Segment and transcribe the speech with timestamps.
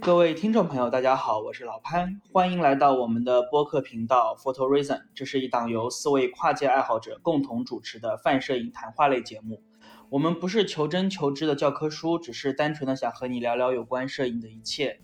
[0.00, 4.98] 各位听众朋友，大家好，我是老潘，欢迎来到我们的播客频道 Photo Reason。
[5.14, 9.62] 这是一档由四位跨界爱好者共同主持的泛摄影谈话类节目。
[10.08, 15.00] 我们不是求真求知的教科书，只是单纯的想和你聊聊有关摄影的一切。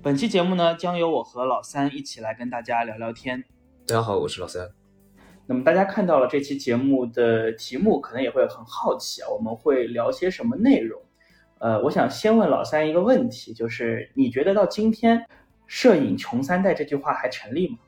[0.00, 3.42] 本期节目呢，将由我和老三一起来跟大家聊聊天。
[3.88, 4.70] 大家好，我是老三。
[5.46, 11.02] 那么大家看到了这期节目的题目，可能也会很好奇啊，我们会聊些什么内容？
[11.60, 15.22] 呃，我想先问老三一个问题，就是你觉得到今天，
[15.66, 17.78] 摄影穷三代这句话还成立吗？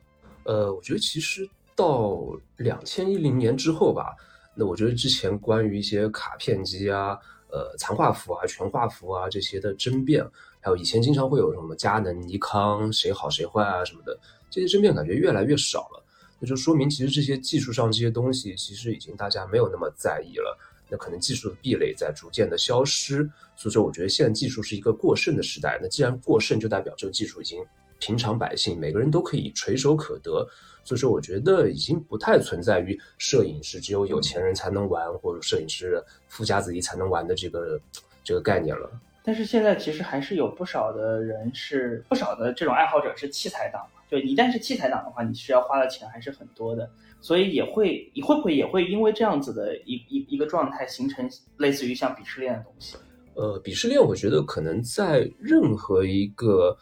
[0.45, 2.19] 呃，我觉得其实到
[2.59, 4.15] 两千一零年之后吧，
[4.55, 7.19] 那我觉得之前关于一些卡片机啊、
[7.51, 10.23] 呃残画幅啊、全画幅啊这些的争辩，
[10.61, 14.19] 还有以前经常会有什么佳能、尼康谁好谁坏啊什么的，
[14.51, 16.05] 这些争辩感觉越来越少了。
[16.39, 20.59] 那就说明，其实这些技术上这些东西，其实已经大家没有那么在意了。
[20.93, 25.79] 那可能技术的壁垒在逐渐的消失，所以说我觉得现在技术是一个过剩的时代。
[25.81, 27.65] 那既然过剩，就代表这个技术已经
[27.99, 30.47] 平常百姓每个人都可以垂手可得。
[30.85, 37.81] 所以说，我觉得已经不太存在于摄影师只有有钱人才能玩，或者摄影师富家子弟才能玩的这个
[38.23, 38.91] 这个概念了。
[39.25, 43.83] 但是现在其实还是有不少的人是不少的这种爱好者是器材党。
[44.11, 46.91] 就一旦是器材党的话，你需要花的钱还是很多的，
[47.23, 52.97] 所以也会，你会不会也会因为这样子的一一一个状态，形成类似于像鄙视链的东西？
[53.35, 56.77] 呃，鄙视链，我觉得可能在任何一个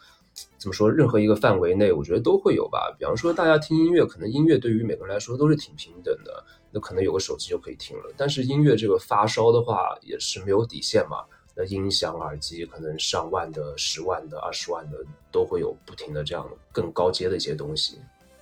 [0.57, 2.93] 怎么说，任何一个范围内，我觉得都会有吧。
[2.99, 8.11] 比方说，大家听音乐，可能音乐对于每个人来说都是挺平等的，那可能有个手机就可以听了。
[8.17, 11.23] 但是音乐这个发烧的话，也是没有底线嘛。
[11.55, 14.97] 那音响、耳机可能上万的、十万的、二十万的
[15.31, 17.99] 都会有，不停的这样更高阶的一些东西。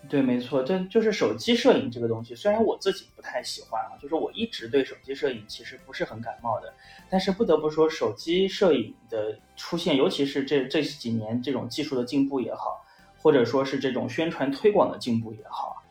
[0.07, 2.33] 对，没错，这就是手机摄影这个东西。
[2.33, 6.73] 虽然我自己不太喜欢啊，就是我一直对手机摄影其实不是很感冒的。
[7.09, 12.83] 但是不得不说，手机摄影的出现，尤其是这这几年这种技术的进步也好，
[13.21, 15.83] 或者说是这种宣传推广的进步也好，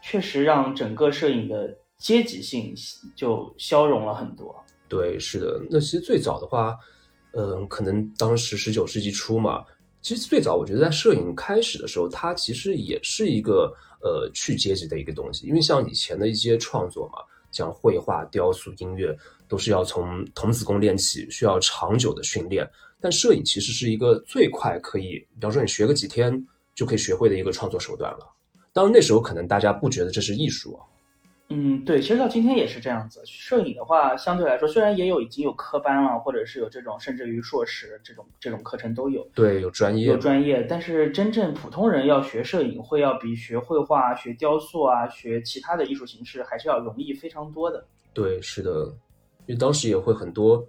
[0.00, 2.74] 确实让整个摄影的阶级性
[3.14, 4.64] 就消融了很多。
[4.90, 5.58] 对，是的。
[5.70, 6.76] 那其实最早的话，
[7.32, 9.64] 嗯，可能当时十九世纪初嘛，
[10.02, 15.46] 其实最早我觉得在摄影开始的时候，它其实也是一个呃去阶级的一个东西。
[15.46, 17.20] 因为像以前的一些创作嘛，
[17.52, 22.68] 像绘画、雕塑、音乐，都是要从童子功练起，需要长久的训练。
[23.00, 28.26] 但摄影其实是一个最快可以，比方说你学个几天就可以学会的一个创作手段了。
[28.72, 30.82] 当然那时候可能大家不觉得这是艺术啊。
[31.52, 33.20] 嗯，对，其实到今天也是这样子。
[33.26, 40.62] 摄影的话，相对来说，虽然也有已经有科班了，或者是有这种甚至于硕士这种这种课程都有，对，有专业，有专业。
[40.62, 47.84] 但是真正普通人要学摄影，会要比学绘画、学雕塑啊、学其他的艺术形式还是要容易非常多的。
[48.14, 48.84] 对，是的，
[49.46, 50.64] 因为当时也会很多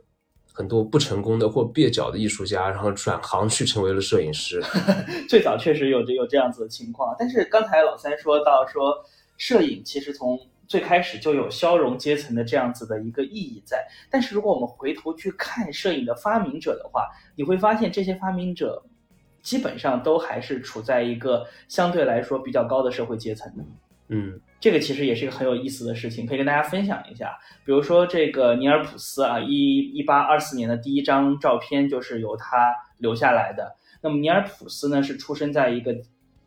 [0.51, 4.59] 很多不成功的或蹩脚的艺术家，然后转行去成为了摄影师。
[5.29, 8.95] 最早确实有这有这样子的情况，但是刚才老三说到说，
[9.37, 10.39] 摄影其实从
[10.71, 18.81] 最开始就有消融阶层的这样子的一个意义在，但是如果我们回头去看摄影的发明者的话，你会发现这些发明者
[19.41, 23.63] 基本上都还是处在一个相对来说比较高的社会阶层的。
[24.07, 27.37] 嗯，这个其实也是一个很有意思的事情，可以跟大家分享一下。
[27.65, 33.75] 比如说这个尼尔普斯啊，一一八二四年的第一张照片就是由他留下来的。
[34.01, 35.93] 那么尼尔普斯呢，是出生在一个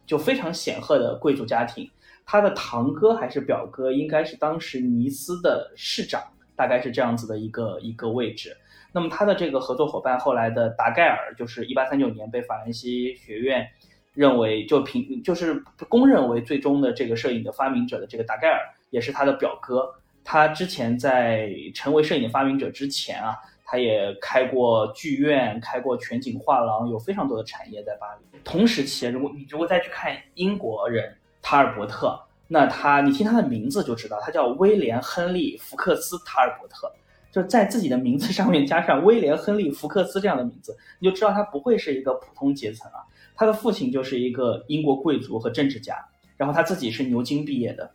[0.06, 1.90] 就非常显赫的贵族家庭。
[2.26, 6.22] 他的堂哥还是表哥，应该是当时尼斯的市长，
[6.56, 8.56] 大概是这样子的一个一个位置。
[8.92, 13.68] 那么他的这个合作伙伴后来的达盖尔，就是一八三九年被法兰西学院
[14.14, 18.60] 认为就评就是公认为最终的这个摄影的发明者的这个达盖尔，
[18.90, 19.94] 也是他的表哥。
[20.24, 23.36] 他之前在成为摄影发明者之前啊，
[23.66, 28.38] 他也开过剧院，开过全景画廊，有非常多的产业在巴黎。
[28.42, 31.14] 同时期，如果你如果再去看英国人。
[31.46, 32.18] 塔尔伯特，
[32.48, 36.90] 那他，你听他的名字就知道，他叫威廉·亨利·福克斯·塔尔伯特，
[37.30, 43.04] 就在自己的名字上面加上威廉·亨利·福克斯这样的名字，你就知道他不会是一个普通阶层啊。
[43.36, 45.94] 他的父亲就是一个英国贵族和政治家，
[46.38, 47.90] 然后他自己是牛津毕业的，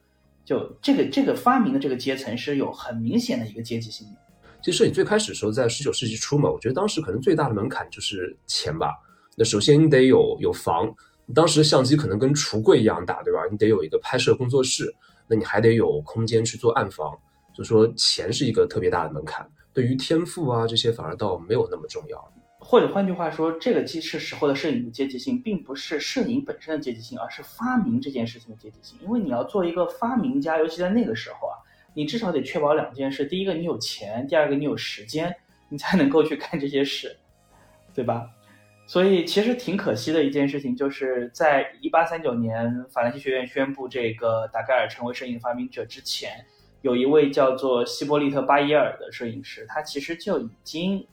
[0.45, 4.13] 就这个这个发明的这个阶层是有很明显的一个阶级性的。
[4.61, 8.93] 其实你最开始的时候在十九世纪初嘛，我觉得当时可能最大的门槛就是钱吧。
[9.35, 10.93] 那首先你得有有房。
[11.33, 13.41] 当时相机可能跟橱柜一样大，对吧？
[13.51, 14.93] 你得有一个拍摄工作室，
[15.27, 17.17] 那你还得有空间去做暗房，
[17.53, 19.47] 就说钱是一个特别大的门槛。
[19.73, 22.33] 对于天赋啊这些反而倒没有那么重要。
[22.61, 28.97] 或者换句话说，这个既是时候的摄影的阶级性，并不是摄影本身的阶级性，而是发明这件事情的阶级性。
[29.01, 31.55] 因为你要做一个发明家，尤其在那个时候啊，
[31.93, 35.33] 你至少得确保两件事：第一个，你有钱；第二个，你有时间，
[35.69, 37.15] 你才能够去干这些事，
[37.93, 38.29] 对吧？
[38.89, 46.43] 所以其实挺可惜的一件事情，就是在一八三九年法兰西学院宣布这个达盖尔成为摄影发明者之前，
[46.81, 51.05] 有一位叫做希波利特巴耶尔的摄影师，他其实就已经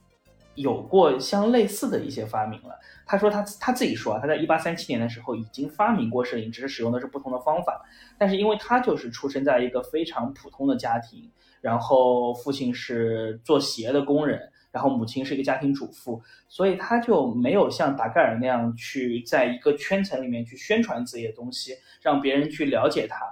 [0.54, 2.80] 有过相类似的一些发明了。
[3.04, 7.84] 他说他他自己说啊，他在一八三七年的时候已经发明过摄影，只是使用的是不同的方法。
[8.16, 11.30] 但是因为他就是出生在一个非常普通的家庭，
[11.60, 16.20] 然后父亲是做鞋的工人，然后母亲是一个家庭主妇，
[16.50, 23.24] 所以他就没有像达盖尔那样去在一个圈层里面去宣传自己的东西，让别人去了解他。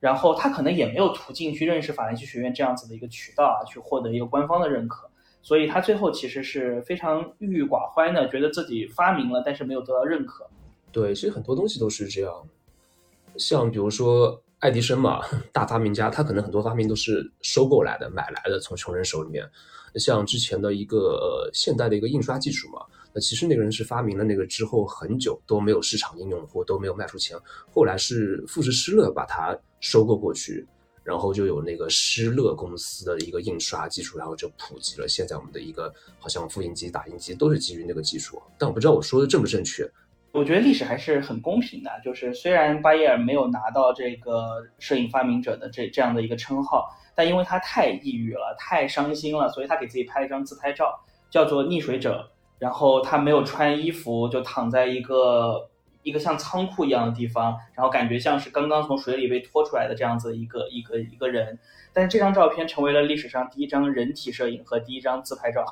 [0.00, 5.10] 然后他可能也没有途径去认识法兰西学院这样子的一个渠道啊，去获得一个官方的认可。
[5.42, 10.48] 所以他最后其实是非常郁郁寡欢的，觉得自己发明了，但是没有得到认可。
[10.90, 12.32] 对，其实很多东西都是这样。
[13.36, 15.20] 像比如说爱迪生嘛，
[15.52, 19.44] 大发明家，他可能很多发明都是收购来的、买来的，从穷人手里面。
[19.94, 22.80] 像之前的一个现代的一个印刷技术嘛，
[23.12, 27.36] 那其实那个人是发明了那个之后很久都没有市场应用或都没有卖出钱，
[27.72, 30.66] 后来是富士施乐把它收购过去。
[31.04, 35.08] 然后就有那个施乐公司的一个印刷技术，然后就普及了。
[35.08, 39.90] 现在我们的一个好像复印机、打印机都是基于那个技术，但我不知道我说的正不正确。
[40.32, 46.86] 我觉得历史还是很公平的，就是虽然巴耶尔没有拿到这个摄影发明者的这这样的一个称号，
[47.18, 50.96] 但因为他太抑郁了、太伤心了，所以他给自己拍了一张自拍照，
[51.28, 52.30] 叫做溺水者。
[52.60, 55.68] 然后他没有穿衣服，就躺在一个。
[56.04, 61.58] 一个像仓库一样的地方，然后感觉像是刚刚从水里被拖出来的这样子一个一个一个人，
[61.92, 65.66] 但是这张照片成为了历史上第一张人体摄影和第一张自拍照，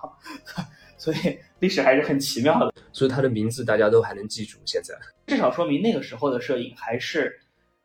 [0.99, 2.71] 所以历史还是很奇妙的。
[2.93, 4.95] 所以他的名字大家都还能记住，现在
[5.27, 7.41] 至少说明那个时候的摄影还是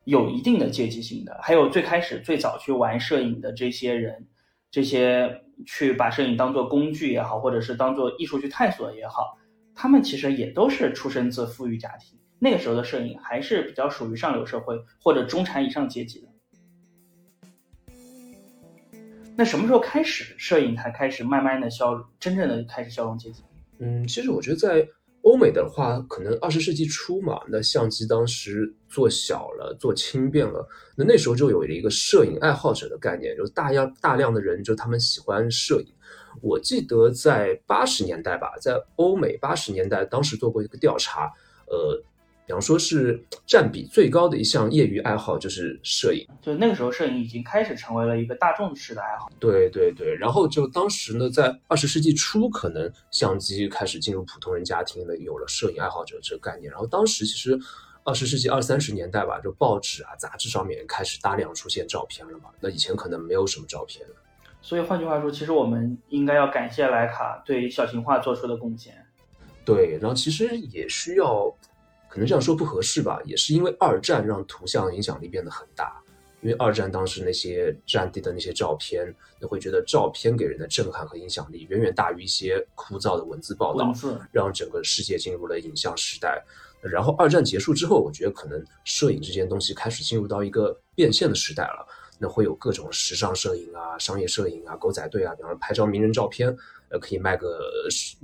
[0.05, 1.39] 有一定的阶级性的。
[1.41, 4.27] 还有最开始最早去玩摄影的这些人，
[4.69, 9.37] 这些去把摄影当做工具也好，或者是当做艺术去探索也好，
[9.75, 12.17] 他们其实也都是出身自富裕家庭。
[12.39, 16.27] 那个时候的摄影还是比较属于上流社会或者中产以上阶级的。
[19.37, 23.43] 那什么时候开始摄影才开始慢慢的消，真正的开始消融阶级？
[23.79, 24.87] 嗯，其实我觉得在
[25.23, 35.93] 欧美的话，可能二十世纪初嘛，那相机当时做小了，做轻便了，那那时候就有了一个摄影爱好者的概念，就大量大量的人就他们喜欢摄影。
[36.41, 41.31] 我记得在八十年代吧，在欧美八十年代当时做过一个调查，
[41.67, 42.03] 呃。
[42.51, 43.17] 比方说是
[43.47, 49.31] 占比最高的一项业余爱好就是摄影，就那个时候摄影已经开始成为了一个大众式的爱好。
[49.39, 56.69] 对对对，然后就当时呢，在二十世纪初，可能相机开始进入普通人家庭了，有了摄影爱好者这个概念。
[56.69, 57.57] 然后当时其实
[58.03, 62.49] 二十世纪二三十年代吧，就报纸啊、杂志上面开始大量出现照片了嘛。
[62.59, 64.05] 那以前可能没有什么照片。
[64.61, 68.93] 所以换句话说，其实我们应该要感谢徕卡对小型化做出的贡献。
[69.63, 71.55] 对，然后其实也需要。
[72.11, 75.97] 可能这样说不合适吧，也是因为二战让图像影响力变得很大。
[76.41, 83.93] 因为二战当时那些战地的那些照片，你会觉得照片给人的震撼和影响力远远大于一些枯燥的文字报道，
[84.31, 86.43] 让整个世界进入了影像时代。
[86.81, 91.87] 然后二战结束之后，我觉得可能摄影这件东西开始进入到一个变现的时代了。
[92.19, 96.49] 那会有各种时尚摄影啊、商业摄影啊、狗仔队啊，比方说拍张名人照片，
[96.89, 97.59] 呃，可以卖个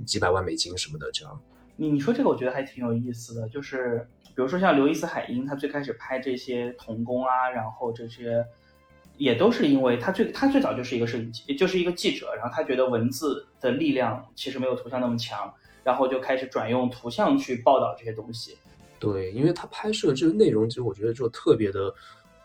[0.04, 1.40] 几百万美金什么的这样。
[1.80, 8.44] 你你说这个我觉得还挺有意思的，就是比如说像刘易斯海因，他最开始拍这些童工啊，然后这些
[9.16, 15.54] 也都是因为他最他最早就是一个摄影机，就是一个记者，然后他觉得文字的力量其实没有图像那么强，
[15.84, 18.58] 然后就开始转用图像去报道这些东西。
[18.98, 21.94] 对，因为他拍摄这个内容，其实我觉得就特别的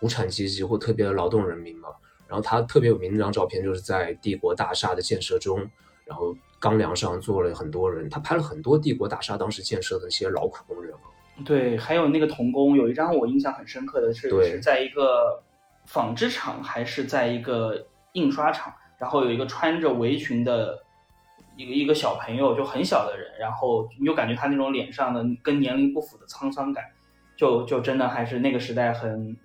[0.02, 1.90] 无产阶级或特别的劳动人民嘛。
[2.28, 5.60] 然后他特别有名的那张照片，就是在帝国大厦的建设中。
[6.06, 10.94] 然后钢梁上坐了很多人，他拍了很多帝国大厦当时建设的那些劳苦工人
[11.44, 15.44] 对，还有那个童工，有一张我印象很深刻的是，是在一个
[15.86, 20.82] 纺织厂还是在一个印刷厂，然后有一个穿着围裙的
[21.58, 26.86] 一个一个小朋友，就很小的人，然后你就感觉他那种脸上的跟年龄不符的沧桑感，
[27.36, 29.36] 就就真的还是那个时代很。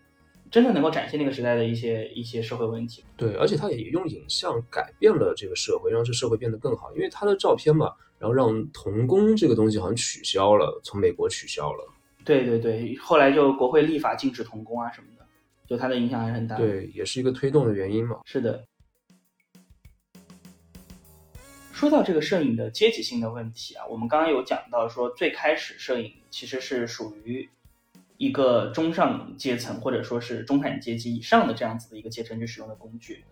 [0.51, 3.05] 真的能够展现那个时代的一些一些社会问题。
[3.17, 6.91] 对，而且他也用影像改变了这个社会，让这社会变得更好。
[6.95, 11.87] 因为他的照片嘛，然后让童工这个东西好像取消了，从美国取消了。
[12.25, 15.27] 对对对，后来就国会立法禁止童工啊什么的，
[15.67, 16.57] 就他的影响还是很大。
[16.57, 18.21] 对，也是一个推动的原因嘛。
[18.25, 18.65] 是的。
[21.73, 27.49] 说到这个摄影的阶级性的问题啊，我们刚刚有讲到说，最开始摄影其实是属于。
[28.19, 33.25] 一个中上阶层或者说是中产阶级以上的这样子的一个阶层去使用的工具，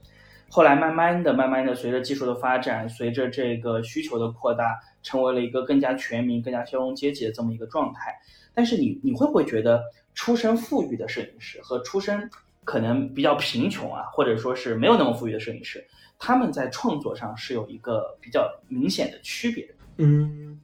[0.49, 8.15] 后来慢慢的、慢慢的，随着技术的发展，随着这个需求的扩大，成为了一个更加全民、更加消融阶级的这么一个状态。
[8.55, 9.83] 但是你你会不会觉得，
[10.15, 12.31] 出身富裕的摄影师和出身
[12.65, 15.85] 可能比较贫穷啊，或者说是没有那么富裕的摄影师，
[16.19, 19.69] 他们在创作上是有一个比较明显的区别？
[19.99, 20.61] 嗯，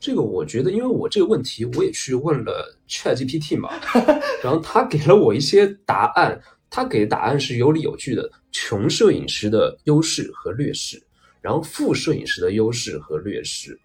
[0.00, 3.70] 这个我觉得，因为我这个问题我也去问了 ChatGPT 嘛，
[4.42, 6.40] 然后他给了我一些答案。
[6.72, 11.02] 他给的答案是有理有据的：穷摄影师的优势和劣势，
[11.40, 13.76] 然后富摄影师的优势和劣势。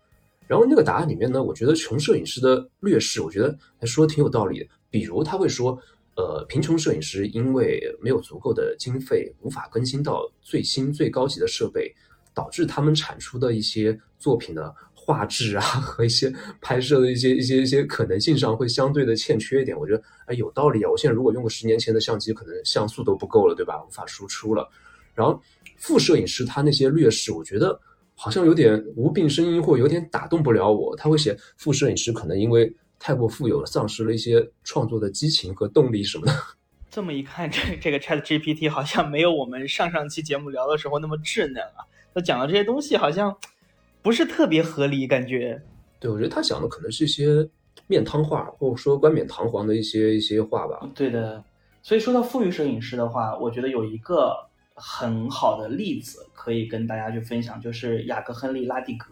[0.46, 4.68] 然后那个答案里面呢，我觉得穷摄影师的劣势，我觉得还说的挺有道理的。
[4.92, 5.76] 比如他会说，
[6.16, 11.92] 呃，贫穷摄影师因为没有足够的经费，无法更新到最新最高级的设备，
[12.36, 14.72] 导致他们产出的一些作品呢。
[15.06, 20.90] 画质啊 和一些拍摄的一些一些一些可能性上会相对的欠缺一点，我觉得哎有道理啊！
[20.90, 23.84] 我现在如果用个十年前的相机，可能像素都不够了，对吧？
[23.88, 24.68] 无法输出了。
[25.14, 25.40] 然后
[25.78, 27.80] 副摄影师他那些劣势，我觉得
[28.16, 30.96] 好像有点无病呻吟，或有点打动不了我。
[30.96, 36.34] 他会写副摄影师可能因为太过富有了，丧失了一些创作的激情和动力什么的。
[36.90, 41.86] 这么一看，这这个 Chat GPT 好像没有我们上上期节目聊的时候那么稚嫩啊。
[42.14, 43.38] 他讲的这些东西好像。
[44.06, 45.60] 不是特别合理，感觉。
[46.00, 47.50] 对，我觉得他想的可能是一些
[47.88, 50.88] 面汤话，或者说冠冕堂皇的一些一些话吧。
[50.94, 51.44] 对的。
[51.82, 54.32] 所以说到富裕摄影师的话，我觉得有一个
[54.76, 59.08] 很好的例子可以跟大家去分享，就是雅各·亨利·拉蒂格。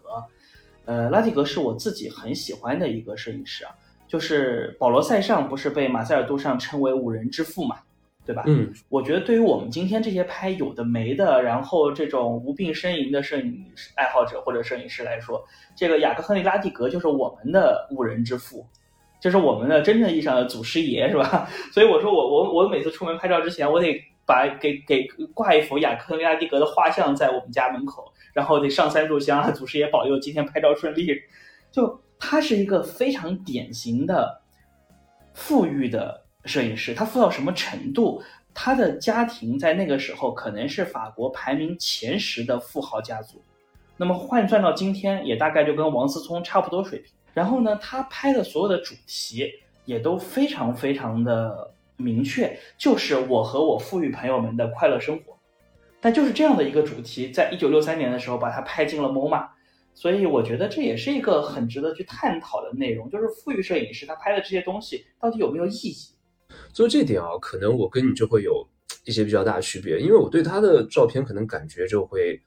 [0.86, 3.74] 呃，拉蒂格是我自己很喜欢的一个摄影师啊。
[4.08, 7.78] 就是保罗·塞尚不是被马塞尔·杜尚称为五人之父嘛？
[8.26, 8.44] 对吧？
[8.48, 13.66] 嗯，我觉得对于我们今天这些拍有的没的，然后这种无病呻吟的摄影
[13.96, 18.66] 爱好者或者摄影师来说，这个雅克·亨利·拉蒂格就是我们的五人之父，
[19.20, 21.50] 就是我们的真正意义上的祖师爷，是吧？
[21.74, 31.08] 所以我说我我我每次出门拍照之前，我得把给给挂一幅雅克·亨利·拉蒂格的画像在我们家门口，然后得上三炷香啊，祖师爷保佑今天拍照顺利。
[31.72, 34.42] 就他是一个非常典型的
[35.34, 36.23] 富裕的。
[36.46, 38.22] 摄影师他富到什么程度？
[38.54, 43.42] 他的家庭在那个时候可能是法国排名前十的富豪家族，
[43.98, 47.12] 那么换算到今天也大概就跟王思聪差不多水平。
[47.34, 49.52] 然后呢，他拍的所有的主题
[49.86, 55.36] 也都非常非常的明确，就是我和我富裕朋友们的快乐生活。
[56.00, 59.48] 但就是这样的一个主题，在一九六三年的时候把它拍进了 MoMA。
[59.96, 65.96] 所以我觉得这也是一个很值得去探讨的内容，就是富裕摄影师他拍的这些东西到底有没有意义？
[66.74, 68.68] 所以这点啊，可能我跟你就会有
[69.06, 72.42] 一些比较大的区别，因为我对他的照片可能感觉就会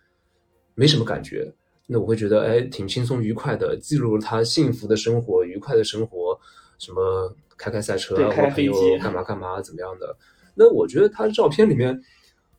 [0.74, 1.52] 没什么感觉。
[1.88, 6.36] 那我会觉得，哎，挺轻松愉快的，记录了他幸福的生活、愉快的生活，
[6.78, 10.16] 什么开开赛车啊，和朋友干嘛干嘛怎么样的。
[10.56, 12.02] 那我觉得他的照片里面，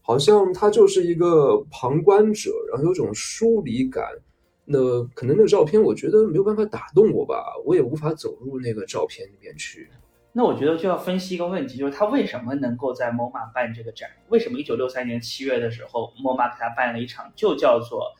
[0.01, 4.05] 好像他就是一个旁观者，然后有种疏离感。
[4.63, 7.35] 那可能那个照片，我觉得没有办法打动我吧，
[7.65, 9.89] 我也无法走入那个照片里面去。
[10.33, 14.07] 那我觉得就要分析一个问题，就是他为什么能够在 MoMA 办这个展？
[14.29, 18.13] 为什么一九六三年七月的时候，MoMA 给他办了一场就叫做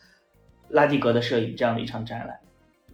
[0.70, 2.40] 拉蒂格的摄影这样的一场展览？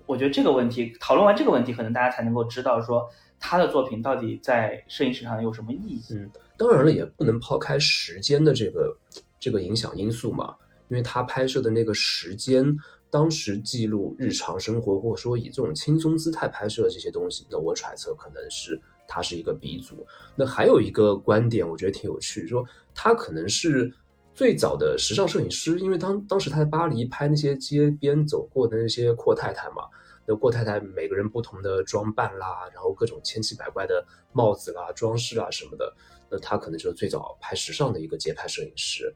[0.05, 6.01] 我觉得这个问题讨论完这个问题，可能大家才能够知道说他的作品到底在摄影史上有什么意义。
[6.11, 8.97] 嗯，当然了，也不能抛开时间的这个
[9.39, 10.53] 这个影响因素嘛，
[10.89, 12.65] 因为他拍摄的那个时间，
[13.09, 18.81] 当时记录日常生活，或者说以这种轻松姿态拍摄这些东西，那我揣测可能是。
[19.07, 20.05] 他是一个鼻祖。
[20.35, 23.93] 那还有一个观点，我觉得挺有趣，说他可能是
[24.33, 29.83] 最早的时尚摄影师，因为当当时他在巴黎拍那些街边走过的那些阔太太嘛，
[30.25, 35.93] 那阔太太每个人不同的装扮啦，然后各种千奇百怪的帽子啦、装饰啊什么的，
[36.29, 39.13] 那他可能就是最早拍时尚的一个街拍摄影师。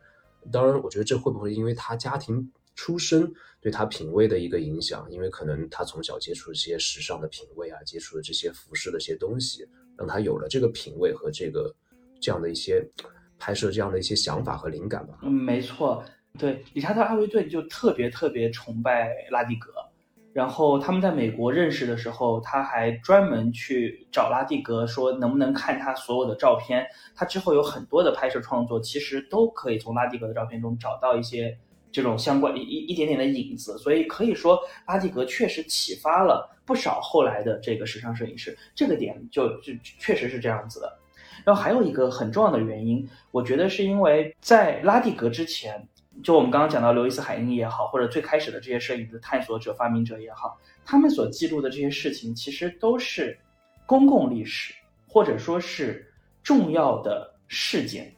[0.52, 2.52] 当然，我觉得这会不会因为他家庭？
[2.78, 3.30] 出身
[3.60, 9.68] 对他品味的一个影响，因为可能他从小接触一些时尚的品味啊，接触的这些服饰的一些东西，
[9.98, 11.76] 让他有了这个品味和这个
[12.22, 12.88] 这样的一些
[13.40, 15.18] 拍摄这样的一些想法和灵感吧。
[15.24, 16.06] 嗯，没错，
[16.38, 19.74] 对，理查德·阿维顿就特别特别崇拜拉蒂格，
[20.32, 26.86] 然后他们在美国认识的时候，他还专门去找拉蒂格说能不能看他所有的照片。
[27.16, 31.58] 他之后有很多的拍摄创作，其实都可以从拉蒂格的照片中找到一些。
[31.92, 41.00] 这种相关一一点点的影子，所以可以说拉蒂格确实启发了不少后来的这个时尚摄影师，这个点就就确实是这样子的。
[41.46, 45.88] 然后还有一个很重要的原因，我觉得是因为在拉蒂格之前，
[46.22, 53.38] 就我们刚刚讲到刘易斯海因也好，或者最开始的这些摄影的探索者、发明者也好，他们所记录的这些事情，其实都是
[53.86, 54.74] 公共历史，
[55.08, 56.12] 或者说是
[56.44, 58.14] 重要的事件。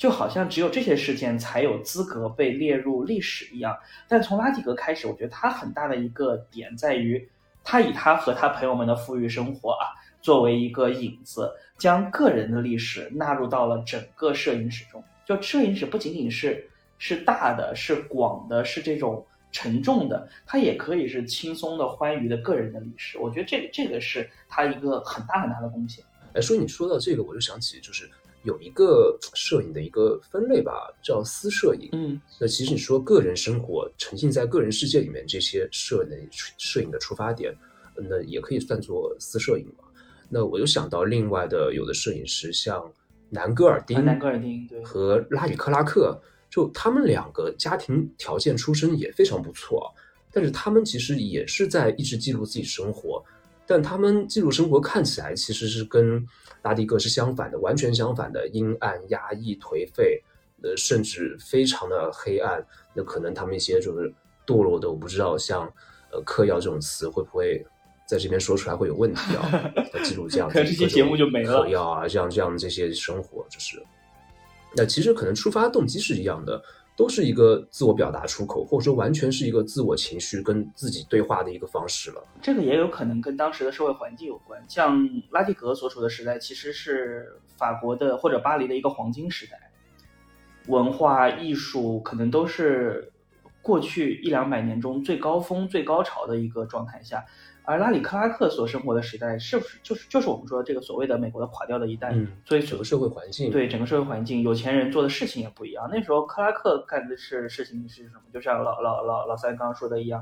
[0.00, 3.76] 就好像只有这些事件才有资格被列入历史一样。
[4.08, 7.28] 但从拉蒂格开始，我觉得他很大的一个点在于，
[7.62, 9.92] 他以他和他朋友们的富裕生活啊
[10.22, 15.04] 作为一个引子，将个人的历史纳入到了整个摄影史中。
[15.26, 16.66] 就摄影史不仅仅是
[16.96, 23.18] 是大的、是广的、是这种沉重的，它也可以是轻松的、欢愉的个人的历史。
[23.18, 26.02] 我觉得这个这个是他一个很大很大的贡献。
[26.32, 28.10] 哎，所以你说到这个，我就想起就是。
[28.42, 31.88] 有一个摄影的一个分类吧，叫私摄影。
[31.92, 36.16] 嗯，那其实你说个人生活沉浸在个人世界里面，这些摄的
[36.58, 37.54] 摄影的出发点，
[37.96, 39.84] 那也可以算作私摄影嘛。
[40.28, 42.90] 那我又想到另外的有的摄影师，像
[43.28, 46.18] 南戈尔丁、南戈尔丁对和拉里克拉克，
[46.48, 49.92] 就他们两个家庭条件出身也非常不错，
[50.32, 53.22] 但是他们其实也是在一直记录自己生活。
[53.70, 56.26] 但他们记录生活看起来其实是跟
[56.62, 60.20] 拉蒂格是相反的，完全相反的，阴暗、压抑、颓废，
[60.60, 62.66] 呃，甚至非常的黑暗。
[62.92, 64.12] 那可能他们一些就是
[64.44, 65.72] 堕落的，我不知道，像
[66.10, 67.64] 呃嗑药这种词会不会
[68.08, 69.72] 在这边说出来会有问题啊？
[70.02, 71.62] 记录这样 这些节目就没了。
[71.62, 73.80] 嗑药啊，这样这样这些生活，就是
[74.74, 76.60] 那其实可能出发动机是一样的。
[77.00, 82.22] 都是一个自我表达出口，或者说完全是一个自我情绪跟自己对话的一个方式了。
[82.42, 84.62] 这个也有可能跟当时的社会环境有关。
[84.68, 87.26] 像拉蒂格所处的时代，其实是
[87.56, 89.72] 法国的或者巴黎的一个黄金时代，
[90.66, 93.10] 文化艺术可能都是
[93.62, 97.24] 过去一两百年中最高峰、最高潮的一个状态下。
[97.70, 102.10] 而拉里克拉克所生活的时代，是不是就是就是我们说的这个所谓的美国的垮掉的一代？
[102.12, 105.88] 嗯，所以整个社会环境，对整个社会环境，有钱人做的事情也不一样。
[105.88, 108.22] 那时候克拉克干的是事情是什么？
[108.34, 110.20] 就像老老老老三刚刚说的一样，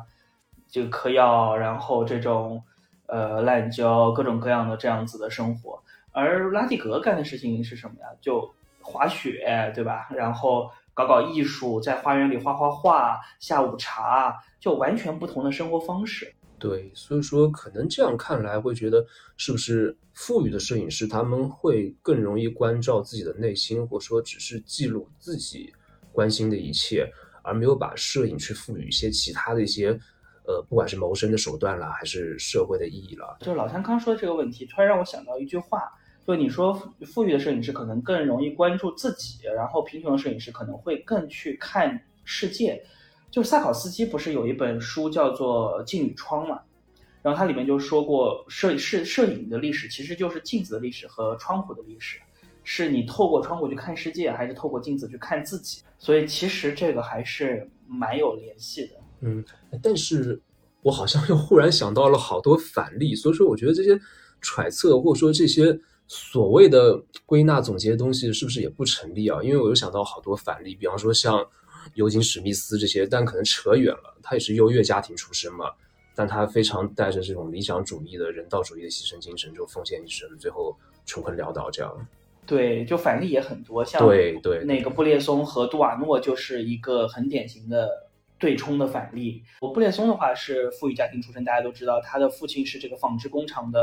[0.69, 2.63] 这个嗑药，然后这种
[3.07, 5.83] 呃滥交，各种各样的这样子的生活。
[6.13, 8.09] 而拉蒂格干的事情是什么呀？
[8.21, 8.47] 就
[8.83, 10.09] 滑雪，对吧？
[10.11, 16.35] 然后搞搞艺术，在花园里画画画，下午茶，就完全不同的生活方式。
[16.59, 25.73] 对，所以说可能这样看来会觉得，是不是富裕的摄影师他们会更容易关照自己的内心，或者说只是记录自己
[26.13, 27.09] 关心的一切，
[27.43, 29.91] 而没有把摄影去赋予一些其他的一些，
[30.47, 33.39] 呃，不管是谋生的手段啦，还是社会的意义了。
[33.41, 35.83] 就老三刚说的这个问题，突然让我想到一句话，
[36.27, 36.75] 就你说
[37.07, 42.85] 富裕的摄影师可能更容易关注自己，然后贫穷的摄影师可能会更去看世界。
[43.31, 46.61] 就萨考斯基不是有一本书叫做《镜与窗》嘛，
[47.21, 52.19] 然后它里面就说过，摄摄摄影的历史其实就是镜子的历史和窗户的历史，
[52.65, 55.83] 是你透过窗户去看世界，还是透过镜子去看自己？
[55.99, 58.93] 所以其实这个还是蛮有联系的。
[59.21, 59.45] 嗯，
[59.83, 60.41] 但是
[60.81, 64.01] 我好像又忽然想到了好多反例，所以说我觉得这些
[64.41, 69.43] 揣测或者说这些所谓的归纳总结的东西是不是也不成立啊？
[69.43, 71.47] 因为我又想到好多反例，比方说像。
[71.95, 74.17] 尤金·史密斯这些，但可能扯远了。
[74.23, 75.71] 他也是优越家庭出身嘛，
[76.15, 82.07] 但他非常带着这种理想主义的人道主义的牺牲精神，就奉献一生，最后穷困潦倒这样。
[82.47, 87.91] 对，就反例也很多，像对对那个布列松和杜瓦诺就是一个很典型的
[88.39, 89.43] 对冲的反例。
[89.61, 93.81] 我布列松的话是富裕家庭出身，大家都知道，他的父亲是这个纺织工厂的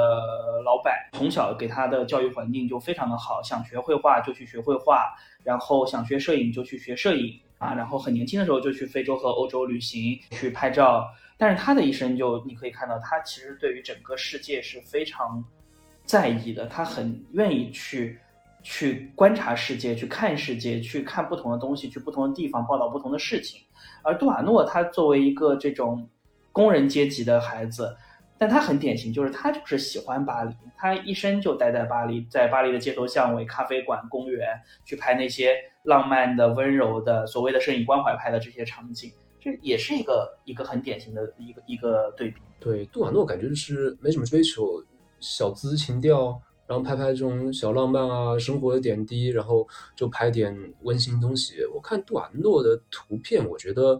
[0.63, 5.13] 老板，从小给他的教育环境就非常的好，想学绘画就去学绘画，
[5.43, 7.39] 然后想学摄影就去学摄影。
[7.57, 15.43] 啊，然后很年轻的时候就去非洲和欧洲旅行去拍照，但是他的一生就你可以看到，他其实对于整个世界是非常
[16.03, 18.19] 在意的，他很愿意去
[18.61, 23.61] 去观察世界，去看世界，去看不同的东西，去不同的地方报道不同的事情。
[24.03, 26.07] 而杜瓦诺他作为一个这种
[26.51, 27.95] 工人阶级的孩子，
[28.37, 35.55] 但他很典型，就是他就是喜欢巴黎，他一生就待在巴黎，在巴黎的街头巷尾、咖啡馆、公园去拍那些。
[35.85, 42.41] 浪漫的、温柔的、所谓的摄影关怀派的这些场景，这也是一个一个很典型的一个一个对比。
[42.59, 44.83] 对，杜瓦诺感觉就是没什么追求，
[45.19, 51.63] 小资情调，然后拍拍这种小浪漫啊，生活的点滴，然后就拍点温馨东西。
[51.73, 53.99] 我看杜瓦诺的图片，我觉得，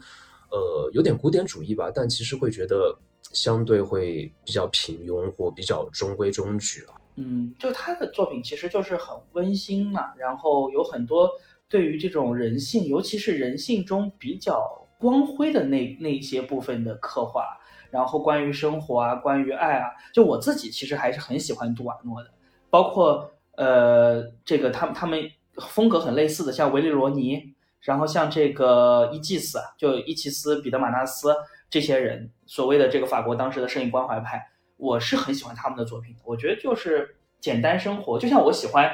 [0.50, 2.98] 呃，有点古典主义吧，但其实会觉得
[3.32, 6.96] 相对会比较平庸或比较中规中矩啊。
[7.18, 11.30] 嗯，就他的作品其实就是很温馨嘛，然后有很多。
[11.76, 17.46] 对于这种人性，尤其是人性中比较光辉的那那些部分的刻画，
[17.92, 22.30] 然后关于生活啊，关于爱啊，就我自己其实还是很喜欢杜瓦诺的，
[22.70, 25.30] 包括呃这个他们他们
[25.70, 31.36] 风格很类似的，像维利罗尼，然后像这个伊季斯，就伊奇斯、彼得马纳斯
[31.70, 38.90] 这些人，所谓的这个法国当时的摄影关怀派，我是很喜欢他们的作品，我觉得就是简单生活，就像我喜欢。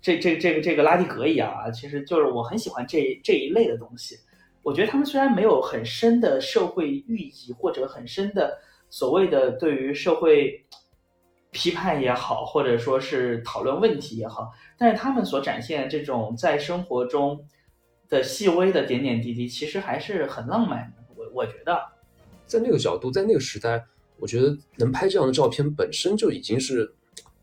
[0.00, 4.16] 这这这个这个拉蒂格一样啊，其实就是我很喜欢这这一类的东西。
[4.62, 8.58] 我觉得他们虽然没有很深的社会寓意，或者很深的
[8.90, 10.64] 所谓的对于社会
[11.50, 17.44] 批判也好，或者说是讨论问题也好，但是他们所展现这种在生活中
[18.08, 21.04] 的细微的点点滴滴，其实还是很浪漫的。
[21.16, 21.76] 我我觉得，
[22.46, 23.82] 在那个角度，在那个时代，
[24.18, 26.94] 我觉得能拍这样的照片本身就已经是。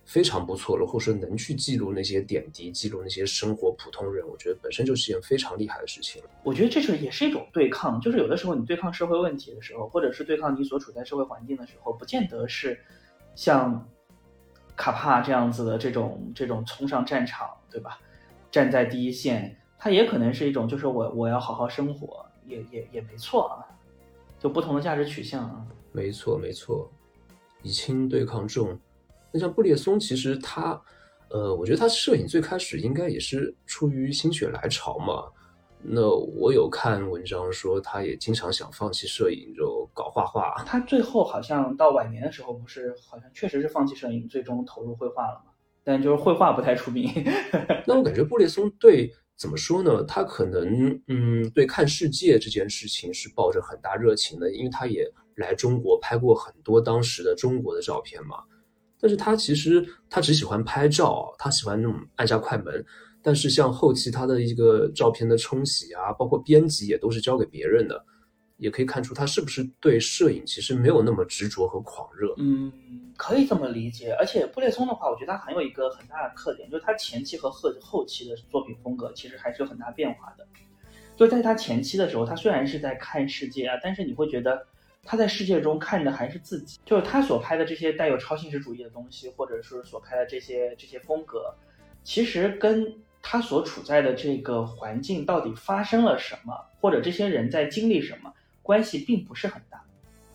[0.06, 6.22] 非常不错了，或者说能去记录那些点滴，记录那些生活普通人，我觉得本身就是一件非常厉害的事情。
[6.44, 12.80] 我觉得这是也是一种对抗，就是有的时候你对抗社会问题的时候，或者是对抗你所处在社会环境的时候，不见得是
[13.36, 13.89] 像
[14.76, 18.00] 卡帕这样子的这种这种冲上战场，对吧？
[18.52, 23.65] 站在第一线，它也可能是一种就是我我要好好生活，也也也没错啊，
[24.39, 25.65] 就不同的价值取向啊。
[25.91, 26.88] 没错没错，
[27.63, 28.80] 以轻对抗重。
[29.36, 30.82] 那像布列松，其实他，
[31.30, 35.26] 呃，我觉得他摄影最开始应该也是出于心血来潮嘛。
[35.82, 40.63] 那我有看文章说，他也经常想放弃摄影，就搞画画。
[40.65, 45.52] 他最后好像到晚年的时候，不是好像确实是放弃摄影，最终投入绘画了嘛？
[45.84, 47.12] 但就是绘画不太出名。
[47.86, 50.02] 那我感觉布列松对怎么说呢？
[50.06, 58.38] 他可能嗯，对看世界这件事情是抱着很大热情的，因为他也来中国拍过很多当时的中国的照片嘛。
[59.06, 62.84] 但是他其实他只喜欢拍照，他喜欢那种按下快门。
[63.22, 68.04] 但是像后期他的一个照片的冲洗啊，包括编辑也都是交给别人的，
[68.58, 72.34] 也可以看出他是不是对摄影其实没有那么执着和狂热。
[72.39, 72.74] 嗯，
[73.15, 74.12] 可以这么理解。
[74.13, 80.48] 而且布列松的话，我觉得他很有一个很大的特点，就是他前期和后后期的作品风格其实还是有很大变化的。
[81.15, 84.65] 就在他前期的时候，他虽然是在看世界啊，但是你会觉得。
[85.06, 91.54] 他在世界中看的还是自己，就是他所拍的这些带有超现实主义的东西，或者是所拍的这些这些风格，
[92.04, 92.91] 其实跟
[93.22, 99.80] 他所处在的这个环境到底发生了什么，或者这些人在经历什么，关系并不是很大。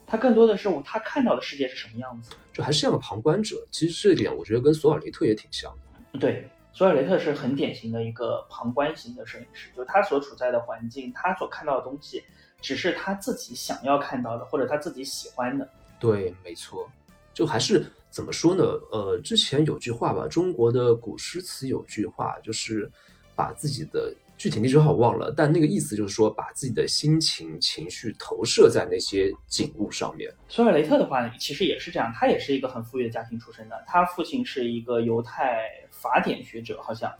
[0.07, 3.57] 他更多的是他看到的世界是什么样子，就还是像个旁观者。
[3.71, 6.19] 其实这一点我觉得跟索尔雷特也挺像的。
[6.19, 12.23] 对，索尔雷特是很典型的一个旁观型的摄影师，就他所处在的环境，他所看到的东西。
[12.61, 15.68] 只是他自己想要看到的，或者他自己喜欢的。
[15.99, 16.88] 对，没错，
[17.33, 18.64] 就还是怎么说呢？
[18.90, 22.90] 呃，之前有句话吧，中国的古诗词有句话，就是
[23.35, 30.33] 把自己的具体那句话我忘了，但那个意思就是说，把自己的心情、情绪投射在那些景物上面。
[30.49, 37.12] 索尔雷特的话呢，其实也是这样，他也是一个很富裕的家庭出身的，他父亲是一个犹太法典学者，好像，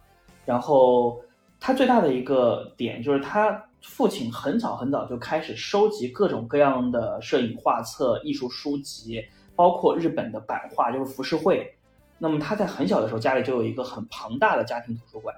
[0.45, 1.23] 然后
[1.59, 3.67] 他最大的一个点就是他。
[3.83, 9.25] 父亲很早很早就开始收集各种各样的摄影画册、艺术书籍，
[9.57, 11.75] 包括日本的版画，就是浮世绘。
[12.19, 15.35] 那么他在很小的时候家里就有一个很庞大的家庭图书馆，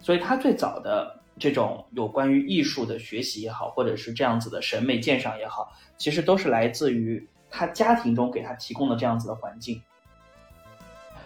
[0.00, 9.80] 所以他最早的这种有关于艺术的学习也好，或者是这样子的审美鉴赏也好，其实都是来自于他家庭中给他提供的这样子的环境。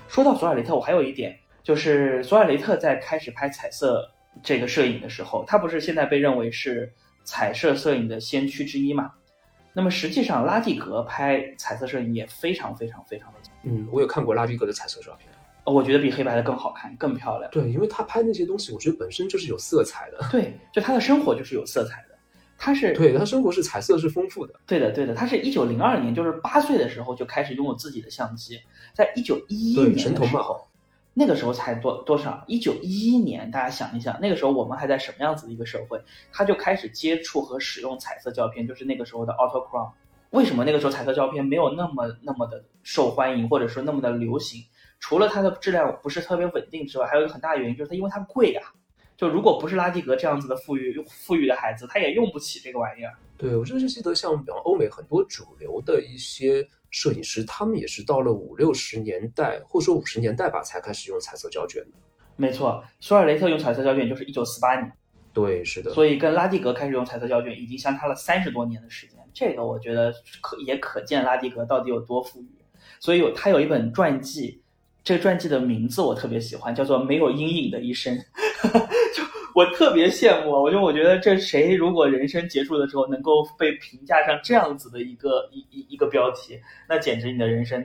[0.08, 4.10] 说到索尔雷特，我还有一点就是索尔雷特在开始拍彩色。
[4.42, 6.92] 这个摄影的时候，他不是现在被认为是
[7.24, 9.10] 彩色摄影的先驱之一嘛？
[9.72, 15.28] 那么实际上，拉蒂格拍彩色摄影也非常非常非常的嗯，我有看过拉蒂格的彩色照片，
[15.64, 17.50] 我觉得比黑白的更好看、更漂亮。
[17.50, 20.26] 对，因为他拍那些东西，我觉得本身就是有色彩的。
[20.30, 22.16] 对，就他的生活就是有色彩的，
[22.56, 24.54] 他是对他生活是彩色是丰富的。
[24.66, 28.58] 对的，对的，他是一九零二年，就是八岁的时候就开始拥有自己的相机，
[28.94, 30.65] 在一九一一年的时候。
[31.18, 32.44] 那个时候才多多少？
[32.46, 35.98] 一九一一年，大家想一想，那个时候我们还在什么样子的一个社会？
[36.30, 39.90] 他就开始接触和使用彩色胶片，就是那个时候的 autochrome。
[40.28, 44.62] 为什么那个时候彩色胶片没有那么那么的受欢迎，或者说那么的流行？
[45.00, 48.60] 除了它的质量不是特别稳定之外，还有一个很大原因就是它因为它贵呀。
[49.16, 53.14] 就如果不是拉蒂格这样子的富裕富裕的孩子，他也用不起这个玩意儿。
[53.38, 56.68] 对，我就是记得像比方欧美很多主流的一些。
[56.96, 61.90] 摄影师他们也是到了五六十年代，或者说五十年代吧，才开始用彩色胶卷的。
[62.36, 64.90] 没错，索尔雷特用彩色胶卷就是一九四八年。
[65.34, 65.92] 对，是的。
[65.92, 72.48] 所以跟拉蒂格开始用彩色胶卷已经相差了三十多年的时间，这个我觉得可也可见拉蒂格到底有多富裕。
[72.98, 74.62] 所以有他有一本传记，
[75.04, 78.16] 这个传记的名字我特别喜欢，叫做《没有阴影的一生》。
[79.14, 79.25] 就。
[79.56, 87.82] 我特别羡慕，我就我觉得这谁如果人生结束的时候能够被评价上这样子的一个一一一个标题，那简直你的人生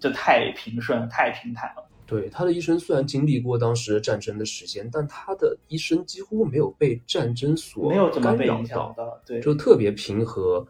[0.00, 1.88] 就太平顺、太平坦了。
[2.04, 10.66] 对他的一生虽然经历过当时战争的时间，但他的一生几乎没有被战争所没有怎么被影响到，对，就特别平和。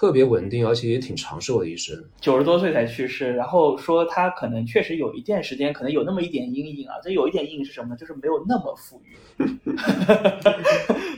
[0.00, 1.94] 特别稳定，而且也挺长寿的一生。
[2.22, 6.94] 九十多岁才去世，然后说他可能确实有一段时间，可能有那么一点阴影啊。
[7.02, 7.96] 这有一点阴影是什么呢？
[7.96, 9.14] 就是没有那么富裕。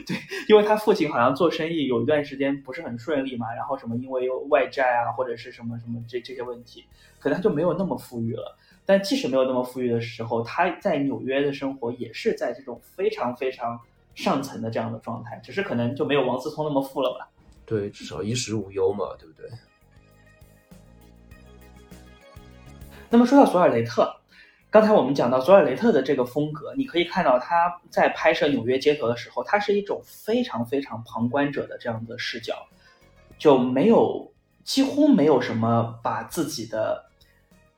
[0.05, 0.17] 对，
[0.49, 6.83] 因为他父亲好像做生意有一段时间不是很顺利嘛，然后什么因为有外债啊，或者是什么什么这这些问题，
[7.19, 8.57] 可能他就没有那么富裕了。
[8.85, 13.79] 但即使没有那么富裕的时候，他在纽约的生活也是在这种非常非常
[14.13, 17.29] 上层的这样的状态，只是可能就没有王思聪那么富了吧。
[17.65, 19.49] 对，至少衣食无忧嘛，对不对？
[23.09, 24.13] 那么说到索尔雷特，
[24.69, 32.67] 刚才我们讲到索尔雷特的这个风格，你可以看到他在拍摄纽约街头的时候，他是一种非常非常旁观者的这样的视角，
[33.37, 37.05] 就没有几乎没有什么把自己的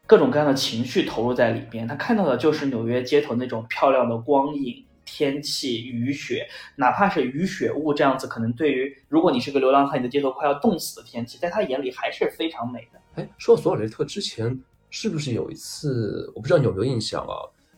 [0.07, 4.85] 各种各样的情绪投入在里边，他看到的就是纽约街头那种漂亮的光影。
[5.05, 12.99] 天气、雨雪，哪怕是雨雪雾这样子，可能对于如果你是个流浪汉，你的街头快要冻死的天气，在他眼里还是非常美的。
[13.15, 17.35] 哎，说到索尔雷特之前，是不是有一次，我不知道你有没有印象啊？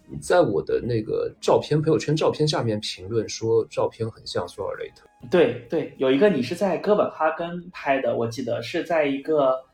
[0.10, 5.06] 你在我的那个照片朋友圈照片下面评论说照片很像索尔雷特。
[5.30, 9.66] 对对，有一个你是在哥本哈根拍的，我记得是在一个，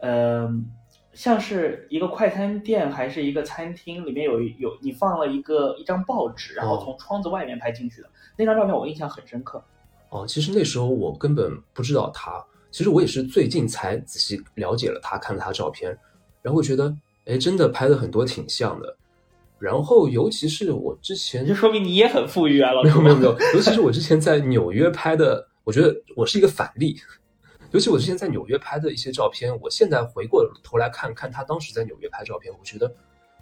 [0.00, 0.68] 嗯。
[1.16, 9.64] 像是一个快餐店还是一个餐厅，里面有有你放了一个一张报纸，然后从窗子外面拍进去的那张照片，我印象很深刻。
[10.10, 15.96] 哦，其实那时候我根本不知道他，其实我也是最近才仔细了解了他，看了他照片，
[16.42, 18.94] 然后觉得，哎，真的拍的很多挺像的。
[19.58, 26.94] 然后尤其是我之前，就说明你也很富裕啊，老没有没有没有，尤其是我之前在纽约拍的，我觉得我是一个反例。
[27.72, 32.90] 尤其我之前在纽约拍的一些照片，我现在回过头来看看他当时在纽约拍照片，我觉得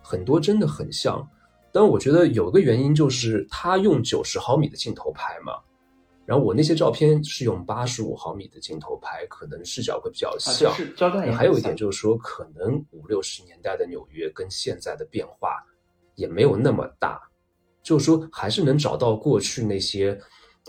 [0.02, 1.26] 很多真的很像。
[1.70, 5.54] 但我觉得有个原因就是他用九十毫米的镜头拍嘛，
[6.24, 10.72] 然后我那些照片是用八十五毫米的镜头拍，可能视角会比较像。
[11.32, 15.64] 还有一点就是说，可能五六十年代的纽约跟现在的变化
[16.14, 17.20] 也没有那么大，
[17.82, 20.18] 就是说还是能找到过去那些。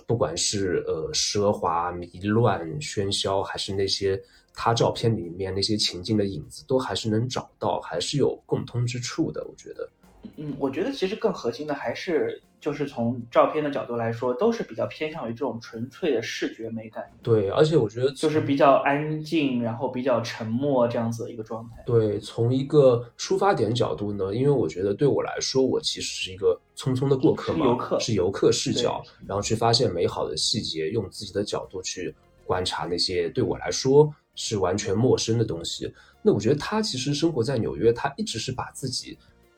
[0.06, 4.22] 不管是呃奢华、迷乱、喧嚣，还是那些
[4.54, 9.46] 他照片里面那些情境的影子，都还是能找到，还是有共通之处的。
[9.48, 9.90] 我觉得，
[10.38, 12.42] 嗯，我觉得其实更核心的还是。
[12.62, 17.04] 就是从照片的角度来说，都是比较偏向于这种纯粹的视觉美感。
[17.22, 21.84] 对，而且我觉得就是比较安静，然后比较沉默这样子的一个状态。
[21.86, 32.14] 对，从一个出发点角度呢，因为我觉得对我来说，我其实是一个匆匆的过客嘛，游客是游客视角，然后去发现美好的细节，用自己的角度去
[32.46, 35.94] 观察那些对我来说是完全陌生的东西。
[36.22, 39.18] 那我觉得他其实生活在纽约，他一直是把自己。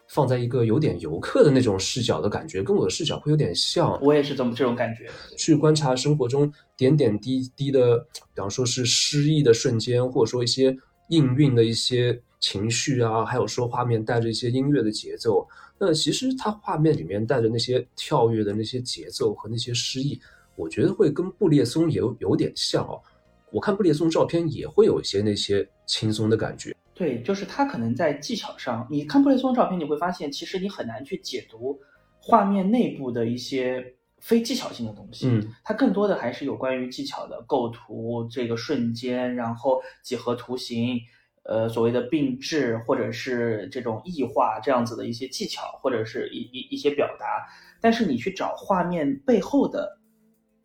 [0.09, 4.01] 放在一个有点游客的那种视角的感觉，跟我的视角会有点像。
[4.01, 7.97] 我也是这么这种感觉，去观察生活中点点滴滴的，
[8.33, 10.73] 比方说是诗意的瞬间，或者说一些
[11.09, 15.45] 应运的一些情绪啊，还有说画面带着一些音乐的节奏。
[15.79, 20.19] 那其实它画面里面带着那些跳跃的那些节奏和那些诗意，
[20.55, 23.01] 我觉得会跟布列松有有点像哦。
[23.51, 26.75] 我看布列松照片也会有一些那些轻松的感觉。
[26.93, 31.79] 对，就是他可能在技巧上，你看布列松照片，你会发现其实你很难去解读
[32.19, 35.27] 画面内部的一些非技巧性的东西。
[35.27, 40.99] 嗯，它更多的还是有关于技巧的构图，这个瞬间，然后几何图形，
[41.47, 47.47] 呃，所谓的并置或者是这种异化这样子的一些技巧，或者是一一一些表达。
[47.79, 49.97] 但是你去找画面背后的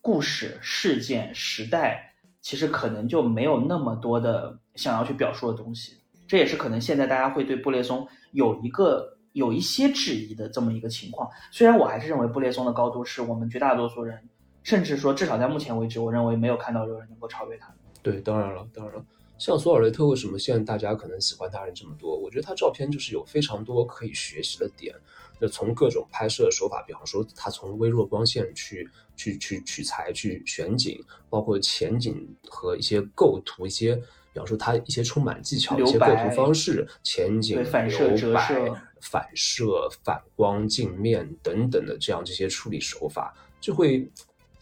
[0.01, 5.97] 故事、事件、时代，其实可能就没有那么多的想要去表述的东西。
[6.27, 11.31] 这也是可能现在大家会对布列松有一个有一些质疑的这么一个情况。
[11.53, 14.18] 虽然我还是认为布列松的高度是我们绝大多数人，
[14.62, 17.73] 甚至说至少在目前为止，我认为没有看到有人能够超越他。
[18.03, 19.05] 对，当然了，当然了。
[19.43, 22.17] 像索尔雷特为什么现在大家可能喜欢他人这么多？
[22.17, 24.95] 我觉得他照片就是有非常多可以学习的点。
[25.41, 30.97] 就从各种拍摄手法，比方说他从微弱光线去去去取材、去选景，
[31.29, 33.97] 包括前景和一些构图一些。
[34.33, 44.09] 比方说，他一些充满技巧的一些构图方式、前景、反射、折射、反射、反光、镜面等等的这样这些处理手法，就会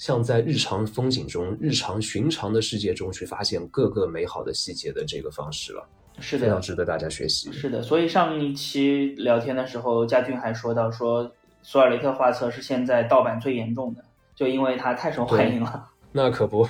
[0.00, 5.86] 像在日常风景中、日常寻常的世界中去发现各个美好的细节的这个方式了。
[6.18, 7.52] 是的，非常值得大家学习。
[7.52, 11.30] 是的，所以上一期聊天的时候，嘉俊还说到说，
[11.62, 14.02] 索尔雷特画册是现在盗版最严重的，
[14.34, 15.90] 就因为它太受欢迎了。
[16.12, 16.66] 那可不。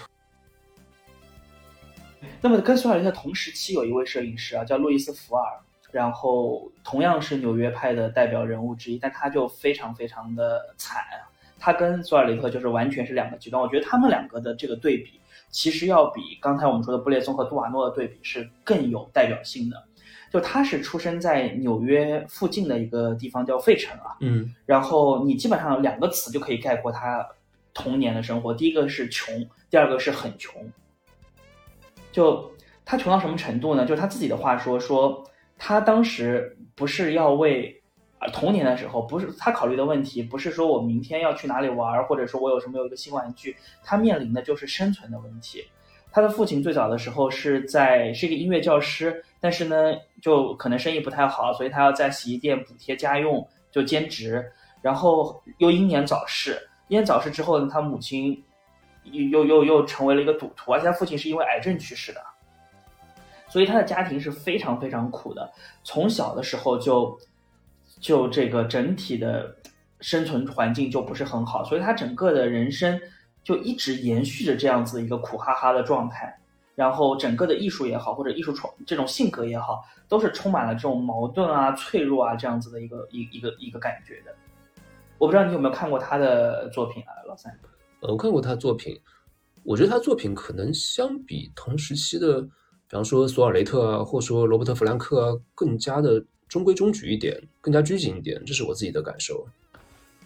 [2.41, 5.61] 那么跟索尔雷特同时期有一位摄影师啊，叫路易斯·福尔，
[5.93, 11.30] 然后同样是纽约派的代表人物之一，但他就非常非常的惨啊。
[11.61, 13.63] 他跟索尔雷特就是完全是两个极端。
[13.63, 15.21] 我觉得他们两个的这个对比，
[15.51, 19.77] 其实要比刚才我们说的布列松和杜瓦诺的对比是更有代表性的。
[20.33, 27.29] 就他是出生在纽约附近的一个地方叫费城啊，嗯，然后你基本上两个词就可以概括他
[27.75, 30.65] 童年的生活，第一个是穷，第二个是很穷。
[32.13, 32.49] 就
[32.85, 33.85] 他穷到什么程度呢？
[33.85, 37.80] 就是他自己的话说，说他当时不是要为，
[38.21, 45.65] 啊童年的时候不是他考虑的问题，不是说我明天要去哪里玩，或者说我有什么有一个新玩具，他面临的就是生存的问题。
[46.13, 54.45] 他的父亲最早的时候是在是一个音乐教师，但是呢，就可能生意不太好，所以他要在洗衣店补贴家用，就兼职。
[54.83, 56.53] 然后又英年早逝，
[56.89, 58.43] 英年早逝之后呢，他母亲
[59.05, 62.21] 又又又又成为了一个赌徒，而且他父亲是因为癌症去世的，
[63.47, 65.53] 所以他的家庭是非常非常苦的。
[65.85, 67.17] 从小的时候就
[68.01, 69.55] 就这个整体的
[70.01, 73.01] 生存环境就不是很好，所以他整个的人生。
[73.43, 76.39] 就一直延续着这样子一个苦哈哈的状态，
[76.75, 84.35] 然后整个的艺术也好，或者艺术创这种性格也好，都是充满了这种矛盾啊、脆弱啊这样子的一个一一个一个感觉的。
[85.17, 87.51] 我不知道你有没有看过他的作品啊，老三？
[88.01, 89.01] 呃，我看过他作品，
[89.65, 92.49] 我觉得他作品可能相比同时期的，比
[92.91, 99.47] 方说索尔雷特啊，或者说罗伯特弗兰克啊，更加的中规中矩一点，更加拘谨一点，这是我自己的感受。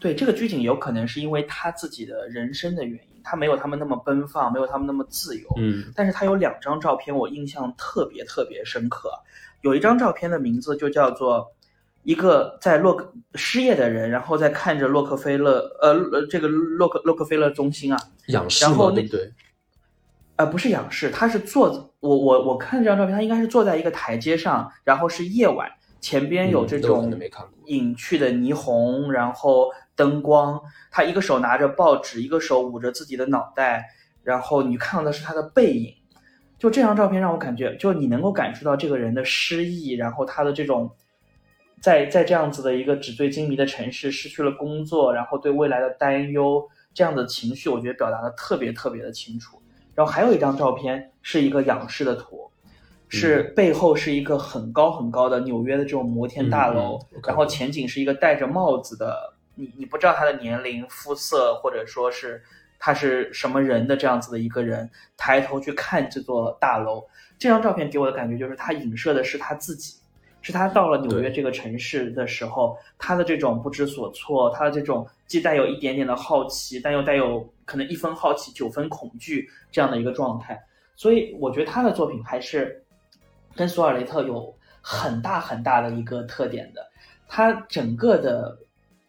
[0.00, 5.48] 对这个拘谨，有可能是因为他自己的人生的原因，他没有他们那么奔放，没有他们那么自由。
[5.56, 9.10] 嗯，但是他有两张照片，我印象特别特别深刻。
[9.60, 11.46] 有一张照片的名字就叫做
[12.02, 19.32] 一个在洛克失业的人，然后在看着洛克菲勒，呃呃，这个洛克洛克菲勒中心啊，仰视然后那对对，
[20.36, 25.70] 呃，不是仰视，他是坐，我我我看这张照片，他应该是坐在一个台阶上，然后是夜晚，
[26.04, 27.18] 前边有这种
[27.64, 33.86] 隐去的霓虹，然后灯光，他一个手拿着报纸，一个手捂着自己的脑袋，
[34.22, 35.94] 然后你看到的是他的背影。
[36.58, 40.90] 就这张照片让我感觉，就你能够感受到这个人的失意，然后他的这种，
[41.80, 49.58] 在在这样子的一个纸醉金迷的城市，失去了工作，然后对未来的担忧，这样的情绪，我觉得表达的特别特别的清楚。
[49.94, 52.50] 然后还有一张照片是一个仰视的图，
[53.14, 62.42] 是背后是一个很高很高的纽约的这种摩天大楼，然后前景是一个戴着帽子的，你你不知道他的年龄、肤色，或者说是
[62.78, 67.04] 他是什么人的这样子的一个人，抬头去看这座大楼。
[67.38, 69.96] 这张照片给我的感觉就是，他影射的是他自己，
[70.40, 80.62] 是他到了纽约这个城市的时候，他的这种不知所措，他的这种既带有一点点的好奇，但又带有可能一分好奇九分恐惧这样的一个状态。
[80.96, 82.83] 所以我觉得他的作品还是
[83.54, 86.86] 跟索尔雷特有很大很大的一个特点的。
[87.26, 88.58] 他整个的，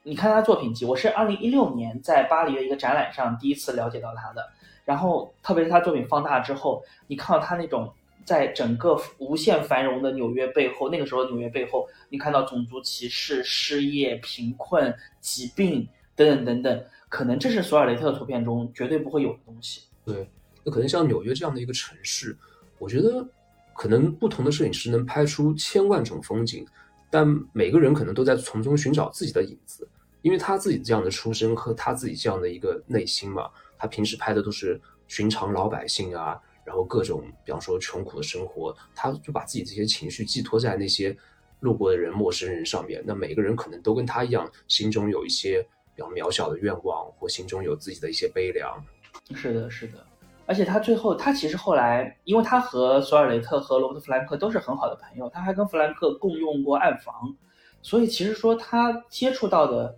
[0.04, 4.48] 你看他作品集，我是二零一六年在巴黎的一个展览上第一次了解到他的。
[4.84, 7.92] 然后，特别是他作品放大之后，你看到他那种
[8.24, 19.82] 在整个无限繁荣的纽约背后，那个时候的纽约背后，你看到种族歧视、失业、贫困、疾病等等等等，可能这是索尔雷特的图片中绝对不会有的东西。
[20.06, 20.30] 对，
[20.64, 22.38] 那可能像纽约这样的一个城市，
[22.78, 23.28] 我觉得
[23.76, 26.66] 可能不同的摄影师能拍出千万种风景，
[27.12, 29.88] 但每个人可能都在从中寻找自己的影子，
[30.22, 41.16] 因为他自己这样的出身和他自己这样的一个内心嘛，他平时拍的都是寻常老百姓啊，然后各种比方说穷苦的生活，他就把自己这些情绪寄托在那些
[41.60, 43.04] 路过的人、陌生人上面。
[43.06, 45.62] 那每个人可能都跟他一样，心中有一些
[45.94, 48.84] 比较渺小的愿望，或心中有自己的一些悲凉。
[49.36, 50.06] 是的，是的，
[50.48, 57.36] 而且他最后，他其实后来，因为他和索尔雷特和罗伯特弗兰克都是很好的朋友，他还跟弗兰克共用过暗房，
[57.82, 59.98] 所以其实说他接触到的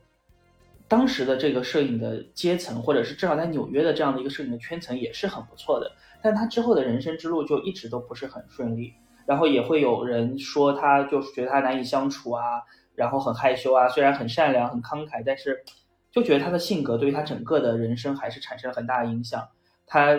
[0.88, 5.92] 当时的这个摄影的阶层，或者是至少在纽约的这样的一个摄影的圈层也是很不错的。
[6.22, 8.94] 但他之后的人生之路就一直都不是很顺利，
[9.26, 12.62] 然后也会有人说他就是觉得他难以相处啊，
[12.96, 15.62] 然后很害羞啊，虽然很善良很慷慨，但是
[16.10, 19.46] 就觉得他的性格对于他整个的人生还是产生了很大的影响。
[19.88, 20.16] 他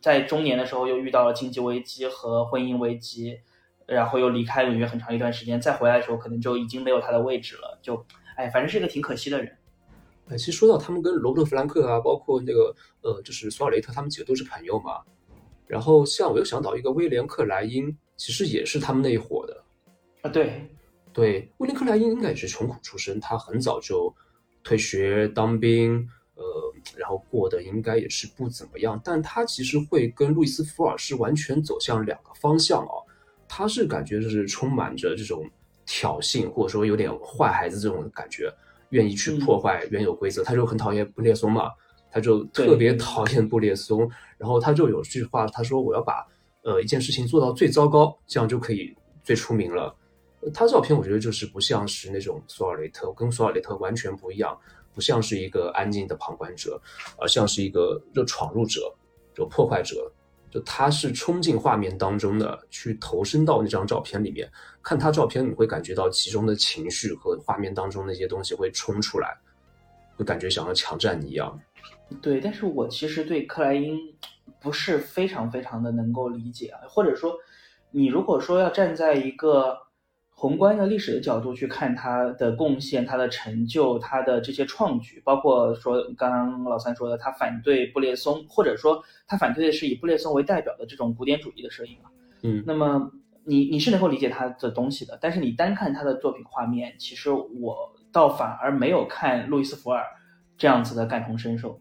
[0.00, 3.40] 在中年的时候又遇到了经济危机和婚姻危机，
[3.86, 7.78] 然后又离开纽约很长一段时间，再回来的时候可能就已经没有他的位置了。
[7.82, 9.54] 就，哎，反正是一个挺可惜的人。
[10.28, 15.00] 哎，其实说到他们跟罗伯特·弗兰克啊，包括那个呃，就是索尔雷特，他们几个都是朋友嘛。
[15.66, 19.64] 然后像我又想到一个威廉·克莱因，其实也是他们那一伙的。
[20.22, 20.68] 啊，对，
[21.12, 24.14] 对，威廉·克莱因应该也是穷苦出身，他很早就
[24.62, 26.19] 退学当兵，呃，
[26.96, 29.00] 然后过得应该也是不怎么样。
[29.04, 33.04] 但他其实会跟路易斯·福尔是完全走向两个方向哦。
[33.48, 35.44] 他是感觉就是充满着这种
[35.84, 38.48] 挑衅，或者说有点坏孩子这种感觉，
[38.90, 40.44] 愿意去破坏原有规则。
[40.44, 41.70] 他就很讨厌布列松嘛，
[42.12, 46.24] 他就特别讨厌布列松，然后他就有句话，他说我要把
[46.62, 49.96] 呃一件事情做到最糟糕，这样就可以最出名了。
[50.54, 54.56] 他照片我觉得就是不像是那种索尔雷特，跟索尔雷特完全不一样，
[54.94, 56.80] 不像是一个安静的旁观者，
[57.18, 58.92] 而像是一个就闯入者，
[59.34, 60.10] 就破坏者。
[60.50, 64.50] 就他是冲进画面当中的，去投身到那张照片里面，
[64.82, 69.38] 看他照片你会感觉到其中的情绪和画面当中那些东西会冲出来，
[70.16, 71.56] 会感觉想要强占你一样。
[72.20, 73.96] 对，但是我其实对克莱因
[74.60, 77.32] 不是非常非常的能够理解，或者说，
[77.92, 79.78] 你如果说要站在一个。
[80.40, 92.08] 宏观的历史的角度去看他的贡献、他的成就、他的这些创举，包括说刚刚老三说的，他反对布列松，或者说他反对的是以布列松为代表的这种古典主义的摄影嘛。
[92.40, 93.12] 嗯，那么
[93.44, 97.76] 你你是能够理解他的东西的，但是你单看他的作品画面，其实我
[98.10, 100.02] 倒反而没有看路易斯福尔
[100.56, 101.78] 这样子的感同身受。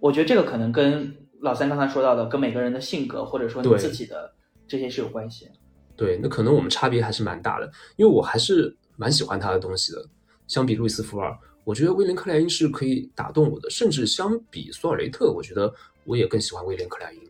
[0.00, 4.34] 我觉得这个可能跟老三刚才说到的，跟每个人的性格或者说你自己的
[4.68, 5.48] 这些是有关系。
[5.96, 10.04] 对，那可能我们差别还是蛮大的，因为我还是蛮喜欢他的东西的。
[10.46, 11.34] 相比路易斯福尔，
[11.64, 15.72] 我觉得威廉克莱因是可以打动我的，甚至相比索尔雷特，我觉得
[16.04, 17.20] 我也更喜欢威廉克莱因，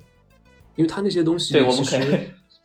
[0.75, 2.19] 因为他那些东西，对，我们可以，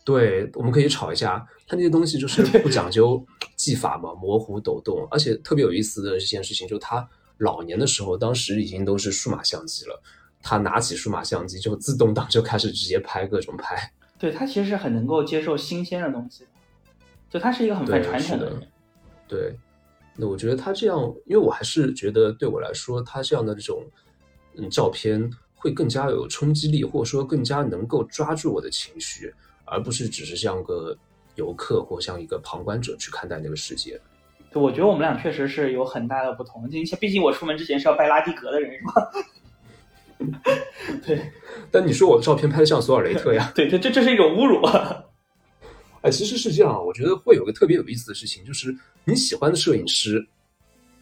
[0.03, 3.23] 对，我们可以吵一下，他那些东西就是 不讲究
[3.55, 10.01] 技法嘛，模糊抖动，而且特别有意思的一件事情，就是他老年的时候，当时已经都是数码相机了，
[10.41, 13.93] 他拿起数码相机就自动挡就开始直接拍各种拍。
[14.19, 16.45] 对他其实是很能够接受新鲜的东西，
[17.29, 18.67] 就他是一个很反传统的人。
[19.27, 19.55] 对，
[20.17, 23.81] 那我觉得他这样，因为我还是觉得对我来说，他这样的这种
[24.57, 30.97] 嗯照片会更加有冲击力，或者说更加能够抓住我的情绪，而不是只是像个
[31.35, 33.97] 游客或像一个旁观者去看待那个世界。
[34.51, 36.69] 对，我觉得我们俩确实是有很大的不同。
[36.69, 39.11] 就毕竟我出门之前是要拜拉蒂格的人，是吧？
[41.05, 41.31] 对，
[41.71, 43.51] 但你说我的照片拍的像索尔雷特呀？
[43.55, 44.61] 对，这这这是一种侮辱。
[46.01, 50.25] 哎，其实是这样，我觉得会有个特别有意思的事情，就是你喜欢的摄影师，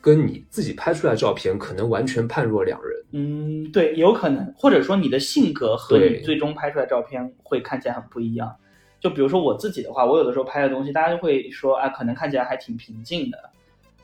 [0.02, 3.06] 跟你自己拍出来的照片，可能完全判若两人。
[3.12, 8.56] 嗯，对，有可能，或者说你的性格和你最终拍出来照片会看起来很不一样。
[9.00, 13.38] 就比如说我自己的话，我有的时候拍的东西，大家就会说，啊，可能看起来还挺平静的。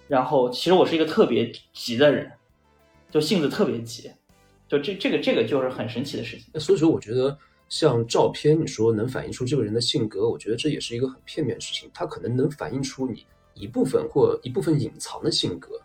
[0.07, 2.31] 然后，其实我是一个特别急的人，
[3.09, 4.11] 就性子特别急。
[4.73, 6.47] 就这这个这个就是很神奇的事情。
[6.51, 7.37] 那所以说，我觉得
[7.69, 11.89] 像照片，你说能反映出这个人的性格，我觉得这也是一个很片面的事情。
[11.93, 15.79] 它可能能反映出你一部分或一部分隐藏的性格，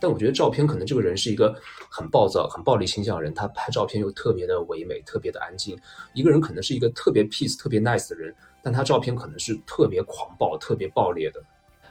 [0.00, 1.54] 但我觉得照片可能这个人是一个
[1.88, 5.78] 很暴躁、很暴力倾向的人，他拍照片又特别的唯美、特别的安静。
[6.14, 11.40] 一个人可能是一个特别 peace、特别 nice 的人，但他照片可能是特别狂暴、特别暴烈的。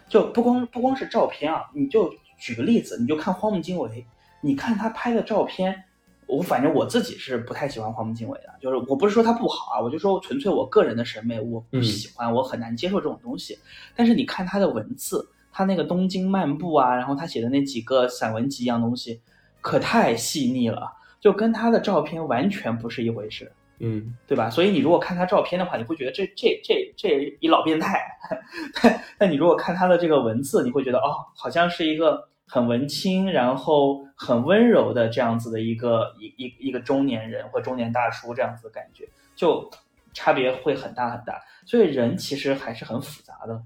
[0.10, 4.06] 就不光不光是照片啊，你就举个例子，你就看荒木经惟，
[4.42, 5.86] 你看他拍的照片。
[6.32, 13.60] 我反正我自己是不太喜欢荒木经惟的，就是我不是说他不好啊，我就说纯粹我个人的审美，我不喜欢，我很难接受这种东西。
[13.98, 19.20] 但是你看他的文字，他那个东京漫步啊，然后他写的那几个散文集一样东西，
[19.60, 24.50] 可太细腻了，就跟他的照片完全不是一回事，嗯，对吧？
[24.50, 28.02] 所以你如果看他照片的话，你会觉得这这这这一老变态，
[28.82, 32.30] 但但你如果看他的这个文字，你会觉得哦，好像是一个。
[32.54, 39.72] 很文青，然后很温柔的这样子的一个一一一个中年人或中年大叔这样子的感觉，就
[40.12, 41.42] 差别会很大很大。
[41.66, 43.64] 所以人其实还是很复杂的。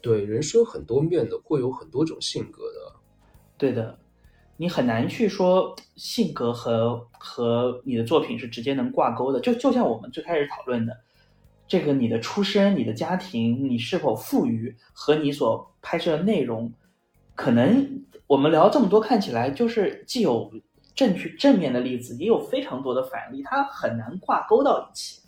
[0.00, 2.96] 对，人是有很多面的，会有很多种性格的。
[3.58, 3.98] 对的，
[4.56, 9.38] 你很难去说性格和和你的作品是直接能挂钩的。
[9.38, 10.96] 就就像我们最开始讨论的，
[11.66, 16.72] 这个你的出身、你的家庭、你是否富裕和你所拍摄的内容。
[17.38, 20.52] 可能我们聊这么多，看起来就是既有
[20.96, 25.20] 正确正面的例子，也有非常多的反例，它很难挂钩到一起。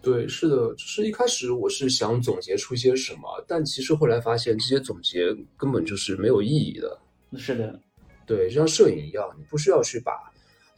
[0.00, 6.96] 对，是的，就是一开始我是想总结出一些什么，但其实后来发现这些总结根本就是没有意义的。
[7.36, 7.80] 是的，
[8.24, 10.12] 对，就像摄影一样，你不需要去把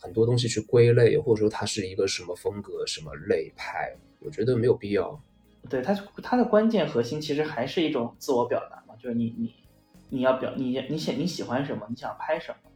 [0.01, 5.21] 很多东西去归类，或者说它是一个什么风格、什么类派，我觉得没有必要。
[5.69, 5.93] 对它，
[6.23, 9.53] 它的关键核心其实还是一种自我表达嘛，就是你你。
[10.11, 11.87] 你要表你你想你喜欢什么？
[11.89, 12.71] 你想拍什么？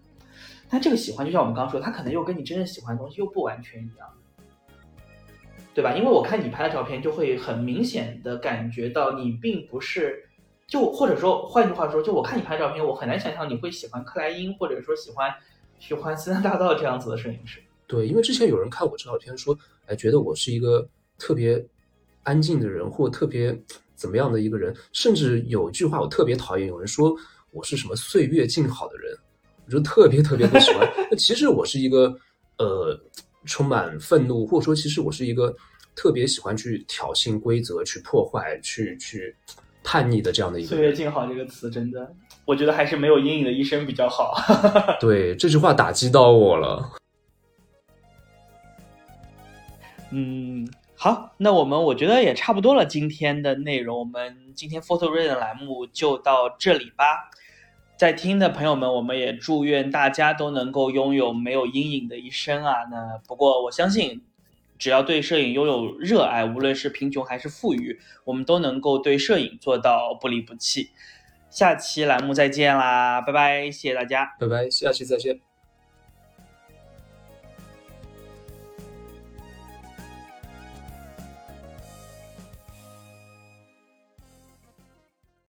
[0.68, 4.08] 但这个喜欢就像我们刚说，他可能又跟你真正喜欢的东西又不完全一样，
[5.74, 5.94] 对吧？
[5.94, 10.28] 因为我看你拍的照片，就会很明显的感觉到你并不是，
[10.66, 15.34] 就或者说换句话说，就我看你拍照片，我很难想象你会喜欢克莱因，或者说喜欢
[15.78, 17.62] 喜欢斯坦大道这样子的摄影师。
[17.86, 21.62] 对，因为之前有人看我照片说，哎，觉得我是一个特别
[22.22, 23.58] 安静的人，或特别。
[24.02, 24.74] 怎么样的一个人？
[24.92, 27.14] 甚至有一句话我特别讨厌，有人说
[27.52, 29.16] 我是什么岁月静好的人，
[29.64, 30.92] 我就特别特别不喜欢。
[31.08, 32.12] 那其实我是一个
[32.58, 33.00] 呃
[33.44, 35.54] 充满愤怒，或者说其实我是一个
[35.94, 39.32] 特别喜欢去挑衅规则、去破坏、去去
[39.84, 40.68] 叛逆的这样的一个。
[40.70, 42.12] 岁月静好这个词真的，
[42.44, 44.34] 我觉得还是没有阴影的一生比较好。
[45.00, 46.90] 对这句话打击到我了。
[50.10, 50.68] 嗯。
[51.02, 52.86] 好，那我们我觉得也差不多了。
[52.86, 57.28] 今天的内容，我们今天 Photo Reading 栏目就到这里吧。
[57.96, 62.84] 在听的朋友们，我们也祝愿大家都能够拥有没有阴影的一生啊。
[62.88, 64.22] 那不过我相信，
[64.78, 70.90] 只要对摄影拥有热爱，无论是贫穷还是富裕，我们都能够对摄影做到不离不弃。
[71.50, 75.51] 下期栏目再见啦，拜拜，谢谢大家，拜拜，下期再见。